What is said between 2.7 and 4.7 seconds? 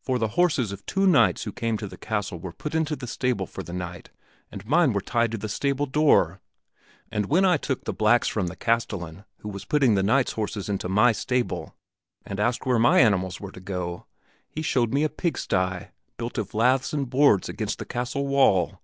into the stable for the night and